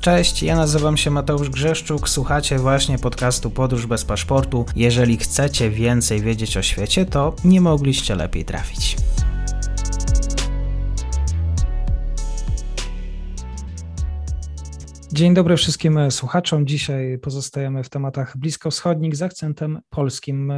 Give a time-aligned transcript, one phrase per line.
[0.00, 4.64] Cześć, ja nazywam się Mateusz Grzeszczuk, słuchacie właśnie podcastu Podróż bez paszportu.
[4.76, 8.96] Jeżeli chcecie więcej wiedzieć o świecie, to nie mogliście lepiej trafić.
[15.12, 16.66] Dzień dobry wszystkim słuchaczom.
[16.66, 20.52] Dzisiaj pozostajemy w tematach bliskowschodnich z akcentem polskim.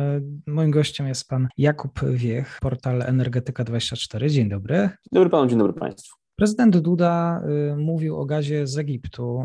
[0.47, 4.29] Moim gościem jest pan Jakub Wiech, portal Energetyka24.
[4.29, 4.77] Dzień dobry.
[4.77, 6.20] Dzień dobry panu, dzień dobry państwu.
[6.41, 9.45] Prezydent Duda y, mówił o gazie z Egiptu.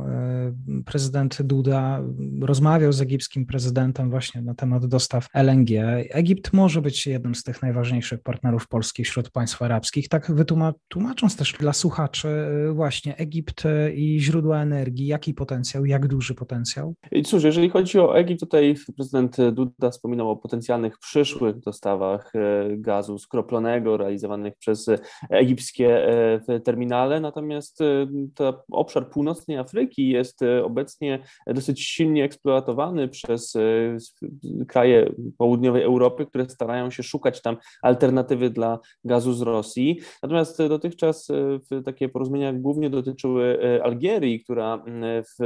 [0.79, 2.01] Y, prezydent Duda
[2.41, 5.69] rozmawiał z egipskim prezydentem właśnie na temat dostaw LNG.
[6.09, 10.09] Egipt może być jednym z tych najważniejszych partnerów polskich wśród państw arabskich.
[10.09, 12.27] Tak wytłumacząc też dla słuchaczy
[12.69, 13.63] y, właśnie Egipt
[13.95, 16.95] i źródła energii, jaki potencjał, jak duży potencjał?
[17.25, 22.33] Cóż, jeżeli chodzi o Egipt, tutaj prezydent Duda wspominał o potencjalnych przyszłych dostawach
[22.77, 24.89] gazu skroplonego realizowanych przez
[25.29, 26.07] egipskie
[26.63, 33.55] terminale terminale, natomiast y, to obszar północnej Afryki jest y, obecnie dosyć silnie eksploatowany przez
[33.55, 33.97] y,
[34.67, 39.99] kraje południowej Europy, które starają się szukać tam alternatywy dla gazu z Rosji.
[40.23, 41.27] Natomiast dotychczas
[41.85, 45.45] takie porozumienia głównie dotyczyły Algierii, która w,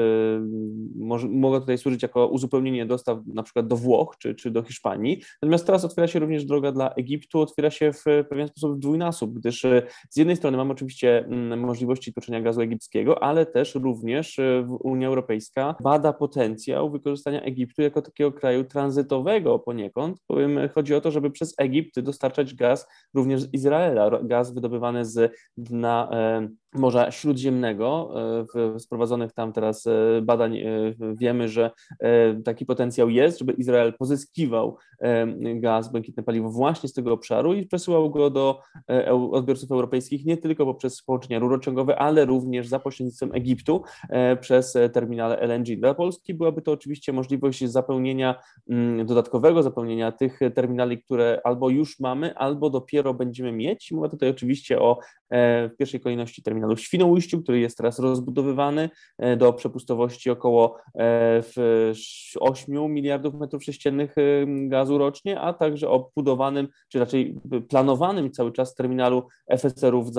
[0.95, 5.21] może, mogła tutaj służyć jako uzupełnienie dostaw na przykład do Włoch czy, czy do Hiszpanii.
[5.41, 9.65] Natomiast teraz otwiera się również droga dla Egiptu, otwiera się w pewien sposób dwójnasób, gdyż
[10.09, 11.25] z jednej strony mamy oczywiście
[11.57, 18.01] możliwości toczenia gazu egipskiego, ale też również e, Unia Europejska bada potencjał wykorzystania Egiptu jako
[18.01, 23.53] takiego kraju tranzytowego poniekąd, bowiem chodzi o to, żeby przez Egipt dostarczać gaz również z
[23.53, 28.13] Izraela, gaz wydobywany z dna e, Morza Śródziemnego.
[28.75, 30.65] E, z prowadzonych tam teraz e, badań e,
[31.15, 31.71] wiemy, że
[32.45, 34.77] taki potencjał jest, żeby Izrael pozyskiwał
[35.55, 38.61] gaz, błękitne paliwo właśnie z tego obszaru i przesyłał go do
[39.31, 43.83] odbiorców europejskich nie tylko poprzez połączenia rurociągowe, ale również za pośrednictwem Egiptu
[44.41, 45.79] przez terminale LNG.
[45.79, 48.35] Dla Polski byłaby to oczywiście możliwość zapełnienia
[48.69, 53.91] mm, dodatkowego, zapełnienia tych terminali, które albo już mamy, albo dopiero będziemy mieć.
[53.91, 54.99] Mowa tutaj oczywiście o
[55.31, 60.77] w pierwszej kolejności terminalu w Świnoujściu, który jest teraz rozbudowywany e, do przepustowości około
[62.39, 64.21] 8 e, miliardów metrów sześciennych e,
[64.67, 67.35] gazu rocznie, a także o budowanym, czy raczej
[67.69, 70.13] planowanym cały czas terminalu FSR-u w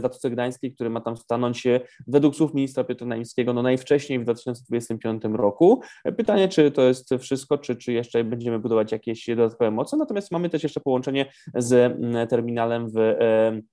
[0.00, 1.64] Zatoce Gdańskiej, który ma tam stanąć
[2.06, 5.80] według słów ministra Piotra Naimskiego no najwcześniej w 2025 roku.
[6.16, 10.50] Pytanie, czy to jest wszystko, czy, czy jeszcze będziemy budować jakieś dodatkowe moce, natomiast mamy
[10.50, 11.98] też jeszcze połączenie z
[12.30, 13.16] terminalem w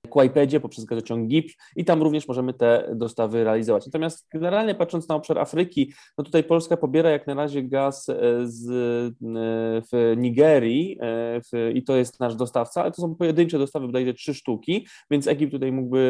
[0.08, 3.86] Kłajpedzie poprzez gazociąg GIP i tam również możemy te dostawy realizować.
[3.86, 8.14] Natomiast generalnie patrząc na obszar Afryki, no tutaj Polska pobiera jak na razie gaz e,
[8.42, 9.12] z, e,
[9.92, 14.14] w Nigerii e, w, i to jest nasz dostawca, ale to są pojedyncze dostawy, bodajże
[14.14, 16.00] trzy sztuki, więc Egipt tutaj mógłby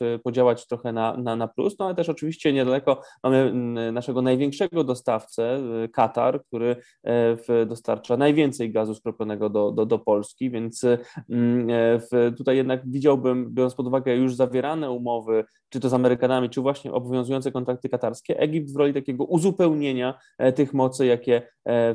[0.00, 3.52] w, podziałać trochę na, na, na plus, no ale też oczywiście niedaleko mamy
[3.92, 5.62] naszego największego dostawcę,
[5.92, 6.76] Katar, który
[7.66, 10.86] dostarcza najwięcej gazu skroplonego do, do, do Polski, więc
[12.10, 16.60] w, tutaj jednak widziałbym, biorąc pod uwagę już zawierane umowy czy to z Amerykanami, czy
[16.60, 21.94] właśnie obowiązujące kontrakty katarskie, Egipt w roli takiego uzupełnienia e, tych mocy, jakie e,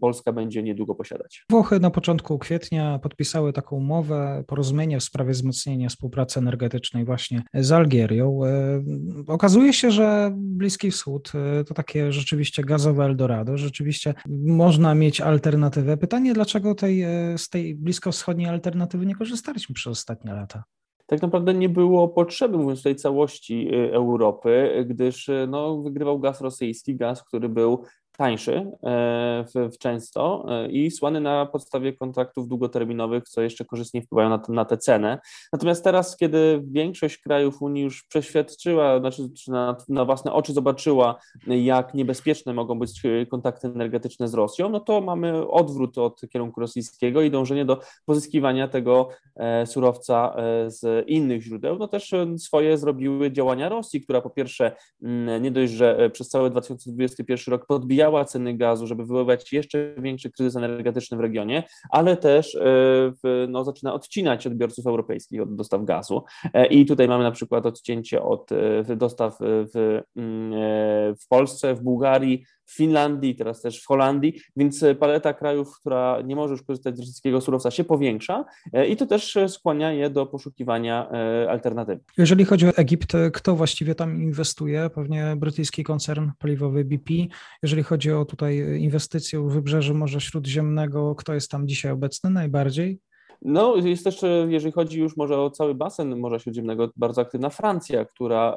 [0.00, 1.44] Polska będzie niedługo posiadać.
[1.50, 7.72] Włochy na początku kwietnia podpisały taką umowę, porozumienie w sprawie wzmocnienia współpracy energetycznej właśnie z
[7.72, 8.40] Algierią.
[8.44, 8.82] E,
[9.26, 11.32] okazuje się, że Bliski Wschód
[11.68, 15.96] to takie rzeczywiście gazowe Eldorado, rzeczywiście można mieć alternatywę.
[15.96, 17.04] Pytanie, dlaczego tej,
[17.36, 20.64] z tej bliskowschodniej alternatywy nie korzystaliśmy przez ostatnie lata?
[21.10, 26.40] Tak naprawdę nie było potrzeby, mówiąc tutaj całości y, Europy, gdyż y, no, wygrywał gaz
[26.40, 27.84] rosyjski, gaz, który był
[28.20, 34.02] tańszy e, w, w często e, i słany na podstawie kontraktów długoterminowych, co jeszcze korzystnie
[34.02, 35.18] wpływają na, na tę cenę.
[35.52, 41.94] Natomiast teraz, kiedy większość krajów Unii już przeświadczyła, znaczy na, na własne oczy zobaczyła, jak
[41.94, 47.30] niebezpieczne mogą być kontakty energetyczne z Rosją, no to mamy odwrót od kierunku rosyjskiego i
[47.30, 51.78] dążenie do pozyskiwania tego e, surowca z innych źródeł.
[51.78, 56.50] No też swoje zrobiły działania Rosji, która po pierwsze mm, nie dość, że przez cały
[56.50, 62.16] 2021 rok podbijała podbijała ceny gazu, żeby wywoływać jeszcze większy kryzys energetyczny w regionie, ale
[62.16, 63.12] też e,
[63.48, 66.22] no, zaczyna odcinać odbiorców europejskich od dostaw gazu.
[66.54, 71.82] E, I tutaj mamy na przykład odcięcie od e, dostaw w, mm, w Polsce, w
[71.82, 76.96] Bułgarii, w Finlandii, teraz też w Holandii, więc paleta krajów, która nie może już korzystać
[76.96, 78.44] z rosyjskiego surowca się powiększa
[78.88, 81.08] i to też skłania je do poszukiwania
[81.48, 81.98] alternatyw.
[82.18, 84.90] Jeżeli chodzi o Egipt, kto właściwie tam inwestuje?
[84.94, 87.14] Pewnie brytyjski koncern paliwowy BP.
[87.62, 93.00] Jeżeli chodzi o tutaj inwestycje w wybrzeży Morza Śródziemnego, kto jest tam dzisiaj obecny najbardziej?
[93.42, 98.04] No, jest też, jeżeli chodzi już może o cały basen Morza Śródziemnego, bardzo aktywna Francja,
[98.04, 98.56] która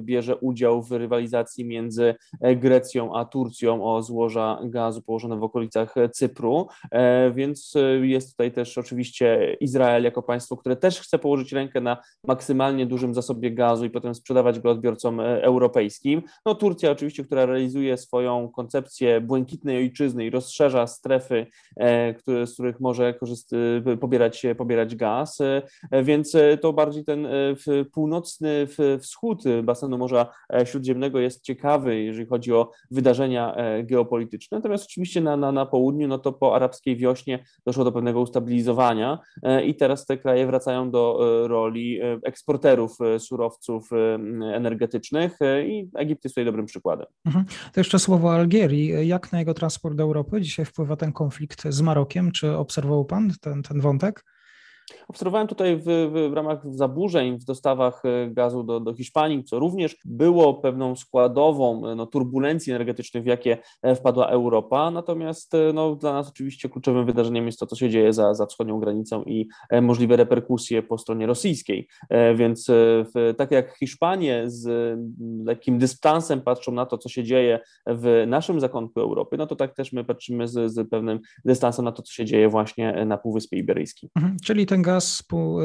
[0.00, 2.14] bierze udział w rywalizacji między
[2.56, 6.66] Grecją a Turcją o złoża gazu położone w okolicach Cypru,
[7.34, 11.96] więc jest tutaj też oczywiście Izrael jako państwo, które też chce położyć rękę na
[12.26, 16.22] maksymalnie dużym zasobie gazu i potem sprzedawać go odbiorcom europejskim.
[16.46, 21.46] No Turcja oczywiście, która realizuje swoją koncepcję błękitnej ojczyzny i rozszerza strefy,
[22.18, 23.14] które, z których może
[24.20, 25.38] pobierać, pobierać gaz,
[26.02, 27.28] więc to bardziej ten
[27.92, 28.66] północny
[29.00, 30.26] wschód basenu Morza
[30.64, 34.58] Śródziemnego jest ciekawy, jeżeli chodzi o wydarzenia geopolityczne.
[34.58, 39.18] Natomiast oczywiście na, na, na południu, no to po arabskiej wiośnie doszło do pewnego ustabilizowania
[39.64, 41.18] i teraz te kraje wracają do
[41.48, 43.90] roli eksporterów surowców
[44.54, 47.06] energetycznych i Egipt jest tutaj dobrym przykładem.
[47.26, 47.44] Mhm.
[47.72, 49.08] To jeszcze słowo Algierii.
[49.08, 52.32] Jak na jego transport do Europy dzisiaj wpływa ten konflikt z Marokiem?
[52.32, 54.09] Czy obserwował Pan ten, ten wątek?
[55.10, 59.96] Obserwowałem tutaj w, w, ramach zaburzeń w dostawach e, gazu do, do Hiszpanii, co również
[60.04, 64.90] było pewną składową e, no, turbulencji energetycznych, w jakie e, wpadła Europa.
[64.90, 68.80] Natomiast no, dla nas oczywiście kluczowym wydarzeniem jest to, co się dzieje za, za wschodnią
[68.80, 69.48] granicą i
[69.82, 71.88] możliwe reperkusje po stronie rosyjskiej.
[72.34, 72.66] Więc
[73.14, 74.98] w, tak jak Hiszpanie z
[75.44, 79.74] lekkim dystansem patrzą na to, co się dzieje w naszym zakątku Europy, no to tak
[79.74, 83.56] też my patrzymy z, z pewnym dystansem na to, co się dzieje właśnie na Półwyspie
[83.56, 84.10] Iberyjskim.
[84.16, 84.99] Mhm, czyli ten gaz,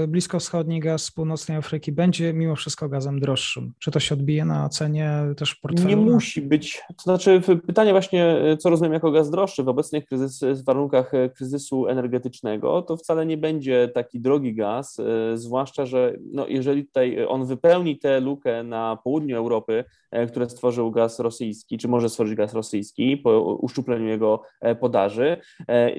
[0.07, 3.73] bliskowschodni gaz z północnej Afryki będzie mimo wszystko gazem droższym.
[3.79, 5.89] Czy to się odbije na cenie też portfelu?
[5.89, 6.81] Nie musi być.
[6.87, 11.29] To znaczy pytanie właśnie, co rozumiem jako gaz droższy w obecnych kryzys, w warunkach e,
[11.29, 17.25] kryzysu energetycznego, to wcale nie będzie taki drogi gaz, e, zwłaszcza, że no, jeżeli tutaj
[17.27, 22.35] on wypełni tę lukę na południu Europy, e, które stworzył gaz rosyjski, czy może stworzyć
[22.35, 24.41] gaz rosyjski po uszczupleniu jego
[24.79, 25.37] podaży,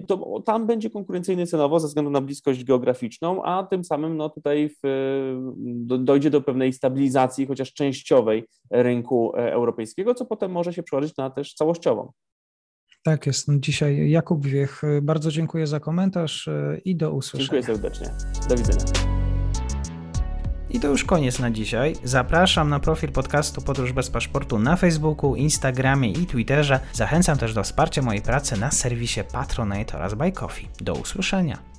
[0.06, 4.68] to tam będzie konkurencyjny cenowo ze względu na bliskość geograficzną, a tym samym no, tutaj
[4.68, 4.86] w,
[5.56, 11.16] do, dojdzie do pewnej stabilizacji, chociaż częściowej rynku e, europejskiego, co potem może się przełożyć
[11.16, 12.12] na też całościową.
[13.04, 13.48] Tak jest.
[13.48, 14.82] No, dzisiaj Jakub Wiech.
[15.02, 17.62] Bardzo dziękuję za komentarz e, i do usłyszenia.
[17.62, 18.10] Dziękuję serdecznie.
[18.48, 18.84] Do widzenia.
[20.70, 21.96] I to już koniec na dzisiaj.
[22.04, 26.80] Zapraszam na profil podcastu Podróż bez paszportu na Facebooku, Instagramie i Twitterze.
[26.92, 30.68] Zachęcam też do wsparcia mojej pracy na serwisie Patronite oraz Buy Coffee.
[30.80, 31.75] Do usłyszenia.